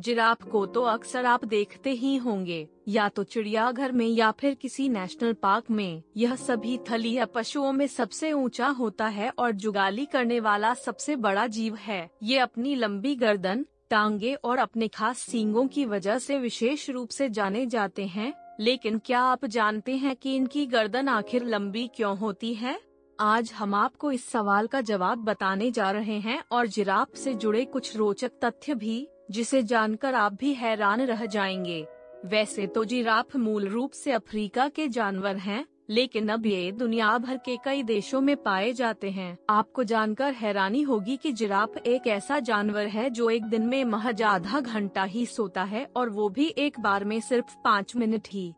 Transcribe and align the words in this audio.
Giraffe 0.00 0.42
को 0.42 0.64
तो 0.66 0.82
अक्सर 0.82 1.26
आप 1.26 1.44
देखते 1.44 1.90
ही 1.90 2.16
होंगे, 2.16 2.66
या 2.88 3.08
तो 3.08 3.22
चिड़ियाघर 3.24 3.92
में 3.92 4.06
या 4.06 4.30
फिर 4.30 4.54
किसी 4.54 4.88
नेशनल 4.88 5.32
पार्क 5.32 5.70
में, 5.70 6.02
यह 6.16 6.34
सभी 6.36 6.78
थलीय 6.90 7.24
पशुओं 7.24 7.72
में 7.72 7.86
सबसे 7.86 8.32
ऊँचा 8.32 8.68
होता 8.68 9.06
है 9.08 9.30
और 9.30 9.52
जुगाली 9.52 10.06
करने 10.06 10.40
वाला 10.40 10.72
सबसे 10.74 11.16
बड़ा 11.16 11.46
जीव 11.46 11.76
है। 11.76 12.08
ये 12.22 12.38
अपनी 12.38 12.74
लंबी 12.74 13.14
गर्दन, 13.14 13.64
टांगे 13.90 14.34
और 14.34 14.58
अपने 14.58 14.88
खास 14.88 15.18
सींगों 15.18 15.66
की 15.66 15.84
वजह 15.84 16.18
से 16.18 16.38
विशेष 16.38 16.88
रूप 16.90 17.08
से 17.08 17.28
जाने 17.30 17.66
जाते 17.66 18.06
हैं, 18.06 18.32
लेकिन 18.60 18.98
क्या 18.98 19.20
आप 19.22 19.44
जानते 19.46 19.96
हैं 19.96 20.16
कि 20.16 20.36
इनकी 20.36 20.66
गर्दन 20.66 21.08
आखिर 21.08 21.44
लंबी 21.44 21.86
क्यों 21.96 22.16
होती 22.18 22.54
है? 22.54 22.80
आज 23.18 23.52
हम 23.52 23.74
आपको 23.74 24.12
इस 24.12 24.28
सवाल 24.28 24.66
का 24.66 24.80
जवाब 24.80 25.18
बताने 25.18 25.70
जा 25.70 25.90
रहे 25.90 26.18
हैं 26.18 26.42
और 26.52 26.66
जिराफ 26.66 27.16
से 27.16 27.34
जुड़े 27.34 27.64
कुछ 27.64 27.96
रोचक 27.96 28.30
तथ्य 28.44 28.74
भी 28.74 29.06
जिसे 29.30 29.62
जानकर 29.62 30.14
आप 30.14 30.32
भी 30.32 30.52
हैरान 30.54 31.00
रह 31.00 31.24
जाएँगे। 31.26 31.86
वैसे 32.26 32.66
तो 32.66 32.84
जिराफ 32.84 33.36
मूल 33.36 33.68
रूप 33.68 33.92
से 33.92 34.12
अफ्रीका 34.12 34.68
के 34.68 34.88
जानवर 34.88 35.36
हैं, 35.36 35.64
लेकिन 35.90 36.28
अब 36.28 36.46
ये 36.46 36.70
दुनिया 36.72 37.16
भर 37.18 37.36
के 37.36 37.56
कई 37.56 37.82
देशों 37.82 38.20
में 38.20 38.36
पाए 38.36 38.72
जाते 38.72 39.10
हैं। 39.10 39.36
आपको 39.50 39.84
जानकर 39.84 40.32
हैरानी 40.32 40.82
होगी 40.82 41.16
कि 41.16 41.32
जिराफ 41.32 41.76
एक 41.76 42.06
ऐसा 42.06 42.38
जानवर 42.38 42.86
है 42.86 43.08
जो 43.10 43.30
एक 43.30 43.44
दिन 43.44 43.62
में 43.62 43.84
महज 43.84 44.22
आधा 44.22 44.60
घंटा 44.60 45.04
ही 45.04 45.26
सोता 45.26 45.64
है 45.64 45.86
और 45.96 46.08
वो 46.08 46.28
भी 46.28 46.54
एक 46.58 46.80
बार 46.80 47.04
में 47.04 47.20
सिर्फ़ 47.20 47.56
पाँच 47.64 47.96
मिनट 47.96 48.28
ही। 48.28 48.52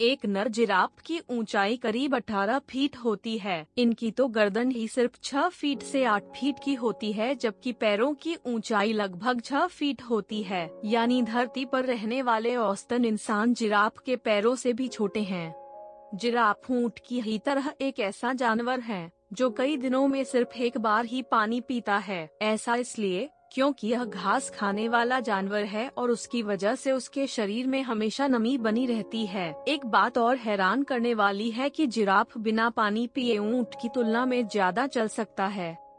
एक 0.00 0.26
नर 0.26 0.48
जिराफ 0.48 1.00
की 1.06 1.20
ऊंचाई 1.30 1.76
करीब 1.76 2.14
18 2.14 2.58
फीट 2.58 2.96
होती 2.96 3.38
है। 3.38 3.66
इनकी 3.78 4.10
तो 4.10 4.28
गर्दन 4.28 4.70
ही 4.70 4.88
सिर्फ़ 4.88 5.18
6 5.22 5.48
फीट 5.48 5.82
से 5.82 6.04
8 6.04 6.22
फीट 6.22 6.54
की 6.64 6.74
होती 6.74 7.12
है, 7.12 7.34
जबकि 7.34 7.72
पैरों 7.72 8.14
की 8.14 8.36
ऊंचाई 8.46 8.92
लगभग 8.92 9.40
6 9.40 9.66
फीट 9.66 10.02
होती 10.02 10.42
है। 10.42 10.70
यानी 10.84 11.22
धरती 11.22 11.64
पर 11.64 11.84
रहने 11.84 12.22
वाले 12.22 12.56
औसतन 12.56 13.04
इंसान 13.04 13.54
जिराफ 13.54 13.98
के 14.06 14.16
पैरों 14.16 14.56
से 14.56 14.72
भी 14.72 14.88
छोटे 14.88 15.20
हैं। 15.20 15.54
जिराफ 16.14 16.70
ऊँट 16.70 16.98
की 17.08 17.20
ही 17.20 17.38
तरह 17.38 17.72
एक 17.80 18.00
ऐसा 18.00 18.32
जानवर 18.32 18.80
है, 18.80 19.12
जो 19.32 19.50
कई 19.50 19.76
दिनों 19.76 20.08
में 20.08 20.24
सिर्फ़ 20.24 20.58
एक 20.58 20.78
बार 20.78 21.04
ही 21.04 21.22
पानी 21.22 21.60
पीता 21.60 21.96
है। 21.96 22.30
ऐसा 22.42 22.74
इसलिए 22.74 23.28
क्योंकि 23.52 23.88
यह 23.88 24.04
घास 24.04 24.50
खाने 24.50 24.88
वाला 24.88 25.20
जानवर 25.20 25.64
है 25.64 25.88
और 25.96 26.10
उसकी 26.10 26.42
वजह 26.42 26.74
से 26.74 26.92
उसके 26.92 27.26
शरीर 27.26 27.66
में 27.66 27.82
हमेशा 27.82 28.26
नमी 28.26 28.56
बनी 28.58 28.86
रहती 28.86 29.26
है। 29.26 29.54
एक 29.68 29.86
बात 29.86 30.18
और 30.18 30.36
हैरान 30.36 30.82
करने 30.82 31.14
वाली 31.14 31.50
है 31.50 31.68
कि 31.70 31.86
जिराफ 31.86 32.38
बिना 32.38 32.70
पानी 32.70 33.06
पिए 33.06 33.38
ऊँट 33.38 33.74
की 33.82 33.88
तुलना 33.88 34.24
में 34.26 34.46
ज़्यादा 34.46 34.86
चल 34.86 35.08
सकता 35.08 35.46
है। 35.46 35.89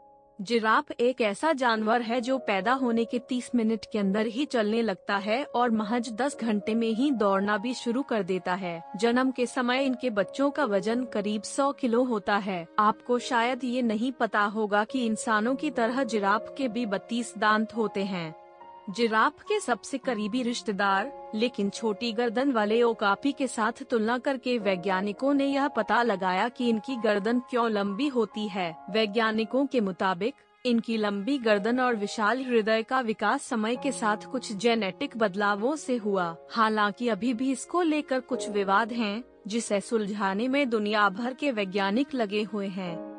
जिराफ 0.42 0.90
एक 0.90 1.20
ऐसा 1.20 1.52
जानवर 1.52 2.02
है 2.02 2.20
जो 2.20 2.38
पैदा 2.38 2.72
होने 2.72 3.04
के 3.04 3.18
30 3.18 3.50
मिनट 3.54 3.84
के 3.92 3.98
अंदर 3.98 4.26
ही 4.26 4.44
चलने 4.44 4.82
लगता 4.82 5.16
है 5.16 5.44
और 5.44 5.70
महज 5.70 6.10
10 6.12 6.36
घंटे 6.40 6.74
में 6.74 6.88
ही 6.88 7.10
दौड़ना 7.10 7.56
भी 7.56 7.74
शुरू 7.74 8.02
कर 8.02 8.22
देता 8.22 8.54
है। 8.54 8.82
जन्म 8.96 9.30
के 9.30 9.46
समय 9.46 9.84
इनके 9.84 10.10
बच्चों 10.10 10.50
का 10.50 10.64
वज़न 10.64 11.04
करीब 11.04 11.42
100 11.42 11.72
किलो 11.72 12.04
होता 12.04 12.36
है। 12.36 12.66
आपको 12.78 13.18
शायद 13.18 13.64
ये 13.64 13.82
नहीं 13.82 14.12
पता 14.12 14.40
होगा 14.40 14.84
कि 14.84 15.06
इंसानों 15.06 15.54
की 15.54 15.70
तरह 15.70 16.04
जिराफ 16.04 16.54
के 16.58 16.68
भी 16.68 16.86
बत्तीस 16.86 17.34
दांत 17.38 17.76
होते 17.76 18.04
हैं। 18.04 18.41
जिराफ 18.90 19.42
के 19.42 19.60
सबसे 19.60 19.98
करीबी 19.98 20.42
रिश्तेदार 20.42 21.30
लेकिन 21.34 21.70
छोटी 21.70 22.12
गर्दन 22.12 22.52
वाले 22.52 22.82
ओकापी 22.82 23.32
के 23.32 23.46
साथ 23.46 23.72
तुलना 23.90 24.18
करके 24.18 24.58
वैज्ञानिकों 24.58 25.34
ने 25.34 25.46
यह 25.46 25.68
पता 25.68 26.02
लगाया 26.02 26.48
कि 26.48 26.68
इनकी 26.68 26.96
गर्दन 26.96 27.40
क्यों 27.40 27.70
लंबी 27.70 28.08
होती 28.08 28.48
है। 28.48 28.76
वैज्ञानिकों 28.90 29.66
के 29.66 29.80
मुताबिक 29.80 30.34
इनकी 30.66 30.96
लंबी 30.96 31.38
गर्दन 31.38 31.80
और 31.80 31.96
विशाल 31.96 32.44
हृदय 32.44 32.82
का 32.82 33.00
विकास 33.00 33.42
समय 33.42 33.76
के 33.76 33.92
साथ 33.92 34.16
कुछ 34.16 34.52
जेनेटिक 34.52 35.16
बदलावों 35.16 35.76
से 35.76 35.96
हुआ। 35.96 36.36
हालाँकि 36.50 37.08
अभी 37.08 37.34
भी 37.34 37.52
इसको 37.52 37.82
लेकर 37.82 38.20
कुछ 38.20 38.48
विवाद 38.48 38.92
हैं, 38.92 39.24
जिसे 39.46 39.80
सुलझाने 39.80 40.48
में 40.48 40.70
दुनिया 40.70 41.08
भर 41.08 41.34
के 41.34 41.50
वैज्ञानिक 41.50 42.14
लगे 42.14 42.42
हुए 42.42 42.68
हैं। 42.68 43.10